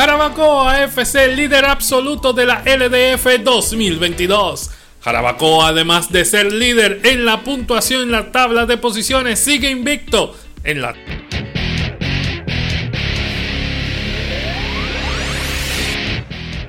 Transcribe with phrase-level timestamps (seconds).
[0.00, 4.70] Jarabacoa FC, líder absoluto de la LDF 2022.
[5.02, 10.34] Jarabacoa, además de ser líder en la puntuación en la tabla de posiciones, sigue invicto
[10.64, 10.94] en la...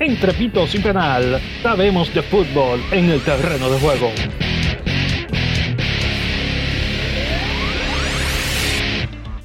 [0.02, 4.12] Entre pitos y penal, sabemos de fútbol en el terreno de juego.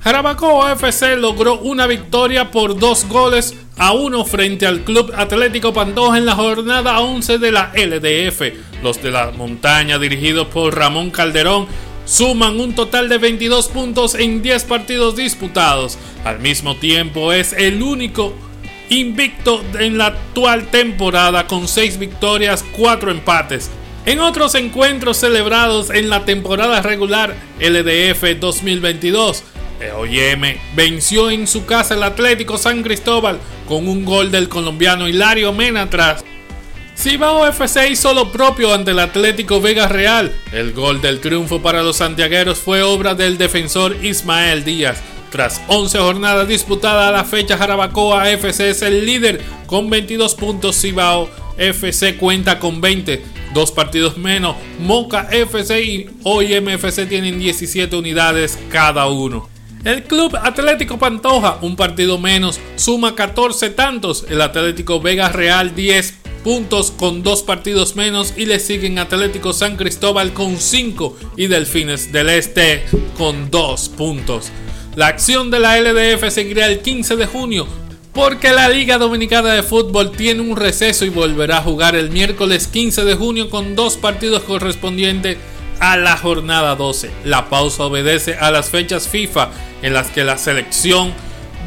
[0.01, 6.17] Jarabacoa FC logró una victoria por dos goles a uno frente al Club Atlético Pantoja
[6.17, 8.41] en la jornada 11 de la LDF.
[8.83, 11.67] Los de la montaña, dirigidos por Ramón Calderón,
[12.07, 15.99] suman un total de 22 puntos en 10 partidos disputados.
[16.25, 18.33] Al mismo tiempo es el único
[18.89, 23.71] invicto en la actual temporada con 6 victorias, 4 empates.
[24.05, 29.43] En otros encuentros celebrados en la temporada regular LDF 2022,
[29.97, 35.53] OYM venció en su casa el Atlético San Cristóbal con un gol del colombiano Hilario
[35.53, 36.25] Mena atrás.
[36.97, 40.33] Cibao FC hizo lo propio ante el Atlético Vega Real.
[40.53, 45.03] El gol del triunfo para los santiagueros fue obra del defensor Ismael Díaz.
[45.31, 50.81] Tras 11 jornadas disputadas la fecha, Jarabacoa FC es el líder con 22 puntos.
[50.81, 54.57] Cibao FC cuenta con 20, dos partidos menos.
[54.79, 59.49] Moca FC y OIM FC tienen 17 unidades cada uno.
[59.85, 64.27] El Club Atlético Pantoja, un partido menos, suma 14 tantos.
[64.29, 69.77] El Atlético Vega Real 10 puntos con dos partidos menos y le siguen Atlético San
[69.77, 72.85] Cristóbal con 5 y Delfines del Este
[73.19, 74.53] con 2 puntos.
[74.97, 77.69] La acción de la LDF seguirá el 15 de junio
[78.15, 82.67] porque la Liga Dominicana de Fútbol tiene un receso y volverá a jugar el miércoles
[82.67, 85.37] 15 de junio con dos partidos correspondientes
[85.81, 87.11] a la jornada 12.
[87.25, 89.51] La pausa obedece a las fechas FIFA
[89.83, 91.13] en las que la selección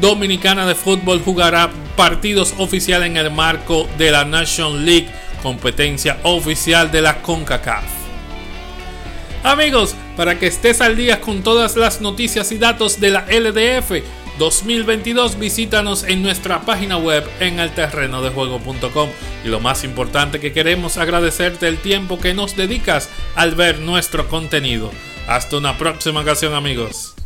[0.00, 5.08] dominicana de fútbol jugará partidos oficiales en el marco de la Nation League,
[5.40, 7.84] competencia oficial de la CONCACAF.
[9.44, 14.02] Amigos, para que estés al día con todas las noticias y datos de la LDF
[14.38, 19.10] 2022, visítanos en nuestra página web en elterrenodejuego.com.
[19.44, 24.28] Y lo más importante que queremos agradecerte el tiempo que nos dedicas al ver nuestro
[24.28, 24.90] contenido.
[25.28, 27.19] Hasta una próxima ocasión amigos.